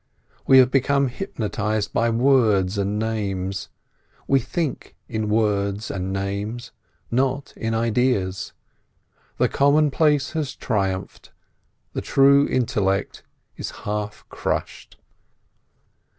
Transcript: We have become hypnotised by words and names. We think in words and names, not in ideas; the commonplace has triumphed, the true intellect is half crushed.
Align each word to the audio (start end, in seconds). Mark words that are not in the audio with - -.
We 0.47 0.57
have 0.57 0.71
become 0.71 1.09
hypnotised 1.09 1.93
by 1.93 2.09
words 2.09 2.75
and 2.79 2.97
names. 2.97 3.69
We 4.27 4.39
think 4.39 4.95
in 5.07 5.29
words 5.29 5.91
and 5.91 6.11
names, 6.11 6.71
not 7.11 7.53
in 7.55 7.75
ideas; 7.75 8.53
the 9.37 9.47
commonplace 9.47 10.31
has 10.31 10.55
triumphed, 10.55 11.31
the 11.93 12.01
true 12.01 12.47
intellect 12.47 13.21
is 13.57 13.69
half 13.69 14.25
crushed. 14.27 14.97